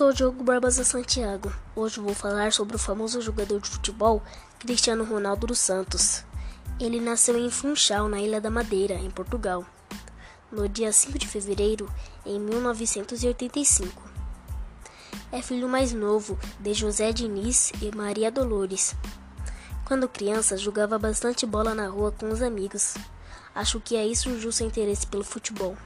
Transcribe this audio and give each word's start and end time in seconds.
Sou 0.00 0.14
Diogo 0.14 0.42
Barbosa 0.42 0.82
Santiago. 0.82 1.52
Hoje 1.76 2.00
vou 2.00 2.14
falar 2.14 2.54
sobre 2.54 2.74
o 2.74 2.78
famoso 2.78 3.20
jogador 3.20 3.60
de 3.60 3.68
futebol 3.68 4.22
Cristiano 4.58 5.04
Ronaldo 5.04 5.48
dos 5.48 5.58
Santos. 5.58 6.24
Ele 6.80 6.98
nasceu 6.98 7.38
em 7.38 7.50
Funchal, 7.50 8.08
na 8.08 8.18
Ilha 8.18 8.40
da 8.40 8.48
Madeira, 8.48 8.94
em 8.94 9.10
Portugal, 9.10 9.62
no 10.50 10.66
dia 10.66 10.90
5 10.90 11.18
de 11.18 11.28
fevereiro 11.28 11.86
em 12.24 12.40
1985. 12.40 14.02
É 15.30 15.42
filho 15.42 15.68
mais 15.68 15.92
novo 15.92 16.38
de 16.58 16.72
José 16.72 17.12
Diniz 17.12 17.70
e 17.82 17.94
Maria 17.94 18.32
Dolores. 18.32 18.96
Quando 19.84 20.08
criança, 20.08 20.56
jogava 20.56 20.98
bastante 20.98 21.44
bola 21.44 21.74
na 21.74 21.88
rua 21.88 22.10
com 22.10 22.30
os 22.30 22.40
amigos. 22.40 22.94
Acho 23.54 23.78
que 23.78 23.98
aí 23.98 24.16
surgiu 24.16 24.50
seu 24.50 24.66
interesse 24.66 25.06
pelo 25.06 25.24
futebol. 25.24 25.76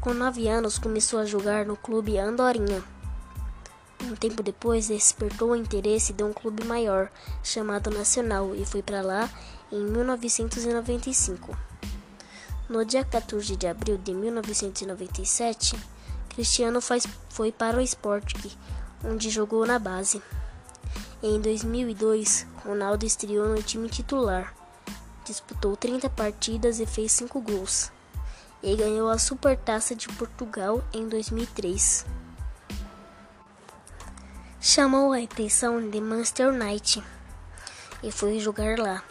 Com 0.00 0.12
nove 0.12 0.48
anos, 0.48 0.76
começou 0.76 1.20
a 1.20 1.24
jogar 1.24 1.64
no 1.64 1.76
clube 1.76 2.18
Andorinha. 2.18 2.82
Um 4.12 4.14
tempo 4.14 4.42
depois, 4.42 4.88
despertou 4.88 5.52
o 5.52 5.56
interesse 5.56 6.12
de 6.12 6.22
um 6.22 6.34
clube 6.34 6.64
maior, 6.64 7.10
chamado 7.42 7.90
Nacional, 7.90 8.54
e 8.54 8.62
foi 8.62 8.82
para 8.82 9.00
lá 9.00 9.30
em 9.72 9.82
1995. 9.82 11.56
No 12.68 12.84
dia 12.84 13.06
14 13.06 13.56
de 13.56 13.66
abril 13.66 13.96
de 13.96 14.12
1997, 14.12 15.78
Cristiano 16.28 16.80
foi 17.30 17.50
para 17.50 17.78
o 17.78 17.80
Sporting, 17.80 18.50
onde 19.02 19.30
jogou 19.30 19.64
na 19.64 19.78
base. 19.78 20.22
Em 21.22 21.40
2002, 21.40 22.46
Ronaldo 22.66 23.06
estreou 23.06 23.48
no 23.48 23.62
time 23.62 23.88
titular. 23.88 24.54
Disputou 25.24 25.74
30 25.74 26.10
partidas 26.10 26.80
e 26.80 26.84
fez 26.84 27.12
5 27.12 27.40
gols 27.40 27.90
e 28.62 28.76
ganhou 28.76 29.08
a 29.08 29.16
Supertaça 29.16 29.94
de 29.94 30.06
Portugal 30.08 30.84
em 30.92 31.08
2003. 31.08 32.04
Chamou 34.64 35.12
a 35.12 35.18
atenção 35.18 35.90
de 35.90 36.00
Manchester 36.00 36.50
United 36.50 37.02
e 38.00 38.12
foi 38.12 38.38
jogar 38.38 38.78
lá. 38.78 39.02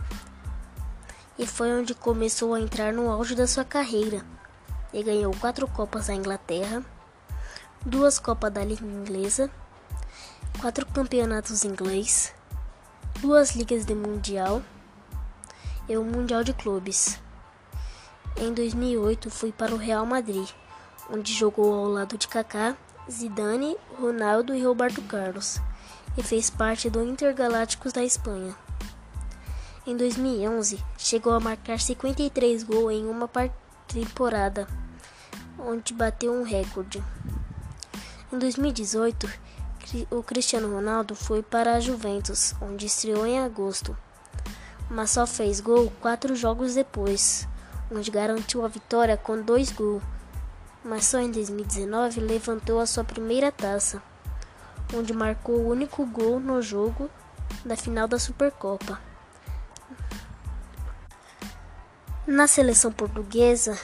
E 1.38 1.45
foi 1.45 1.73
onde 1.73 1.94
começou 1.94 2.53
a 2.53 2.61
entrar 2.61 2.94
no 2.94 3.11
auge 3.11 3.35
da 3.35 3.45
sua 3.45 3.66
carreira. 3.66 4.25
E 4.94 5.03
ganhou 5.03 5.35
quatro 5.41 5.67
Copas 5.67 6.07
da 6.07 6.13
Inglaterra, 6.13 6.81
duas 7.85 8.17
Copas 8.17 8.53
da 8.53 8.63
Liga 8.63 8.85
Inglesa, 8.85 9.52
quatro 10.61 10.85
campeonatos 10.85 11.66
inglês, 11.66 12.33
duas 13.19 13.53
ligas 13.53 13.85
de 13.85 13.94
Mundial 13.94 14.61
e 15.89 15.97
o 15.97 16.03
Mundial 16.05 16.45
de 16.45 16.53
Clubes. 16.53 17.19
Em 18.38 18.53
2008 18.53 19.29
foi 19.29 19.52
para 19.52 19.75
o 19.75 19.77
Real 19.77 20.05
Madrid, 20.05 20.49
onde 21.09 21.33
jogou 21.33 21.73
ao 21.73 21.89
lado 21.89 22.17
de 22.17 22.29
Kaká, 22.29 22.77
Zidane, 23.09 23.77
Ronaldo 23.99 24.53
e 24.53 24.63
Roberto 24.63 25.02
Carlos, 25.03 25.59
e 26.17 26.23
fez 26.23 26.49
parte 26.49 26.89
do 26.89 27.03
Intergalácticos 27.03 27.94
da 27.94 28.03
Espanha. 28.03 28.55
Em 29.85 29.95
2011, 29.95 30.83
chegou 30.97 31.33
a 31.33 31.39
marcar 31.39 31.79
53 31.79 32.63
gols 32.63 32.94
em 32.94 33.05
uma 33.07 33.29
temporada, 33.88 34.67
onde 35.57 35.94
bateu 35.94 36.33
um 36.33 36.44
recorde. 36.44 37.03
Em 38.31 38.38
2018, 38.38 39.29
o 40.09 40.23
Cristiano 40.23 40.73
Ronaldo 40.73 41.16
foi 41.16 41.41
para 41.41 41.75
a 41.75 41.79
Juventus, 41.79 42.53
onde 42.61 42.85
estreou 42.85 43.25
em 43.25 43.39
agosto, 43.39 43.97
mas 44.89 45.11
só 45.11 45.25
fez 45.25 45.59
gol 45.59 45.91
quatro 46.02 46.35
jogos 46.35 46.75
depois 46.75 47.47
onde 47.91 48.09
garantiu 48.09 48.63
a 48.63 48.67
vitória 48.67 49.17
com 49.17 49.41
dois 49.41 49.72
gols, 49.72 50.02
mas 50.84 51.06
só 51.06 51.20
em 51.20 51.32
2019 51.32 52.20
levantou 52.20 52.80
a 52.80 52.86
sua 52.86 53.04
primeira 53.04 53.52
taça, 53.52 54.02
onde 54.94 55.14
marcou 55.14 55.56
o 55.56 55.69
único 55.69 56.06
gol 56.06 56.40
no 56.40 56.62
jogo 56.62 57.09
da 57.66 57.75
final 57.75 58.08
da 58.08 58.18
Supercopa. 58.18 59.00
Na 62.25 62.47
seleção 62.47 62.91
portuguesa, 62.91 63.78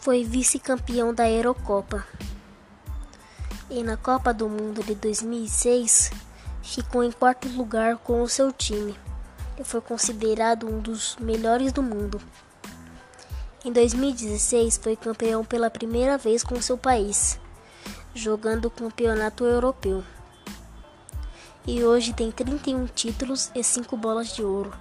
foi 0.00 0.24
vice-campeão 0.24 1.12
da 1.12 1.30
Eurocopa. 1.30 2.06
E 3.70 3.82
na 3.82 3.96
Copa 3.96 4.32
do 4.32 4.48
Mundo 4.48 4.82
de 4.82 4.94
2006, 4.94 6.10
ficou 6.62 7.02
em 7.02 7.12
quarto 7.12 7.48
lugar 7.48 7.96
com 7.98 8.22
o 8.22 8.28
seu 8.28 8.52
time 8.52 8.96
e 9.58 9.64
foi 9.64 9.80
considerado 9.80 10.68
um 10.68 10.78
dos 10.78 11.16
melhores 11.16 11.72
do 11.72 11.82
mundo. 11.82 12.20
Em 13.68 13.70
2016 13.70 14.80
foi 14.82 14.96
campeão 14.96 15.44
pela 15.44 15.68
primeira 15.68 16.16
vez 16.16 16.42
com 16.42 16.58
seu 16.58 16.78
país, 16.78 17.38
jogando 18.14 18.64
o 18.64 18.70
campeonato 18.70 19.44
europeu. 19.44 20.02
E 21.66 21.84
hoje 21.84 22.14
tem 22.14 22.32
31 22.32 22.86
títulos 22.86 23.50
e 23.54 23.62
5 23.62 23.94
bolas 23.94 24.34
de 24.34 24.42
ouro. 24.42 24.72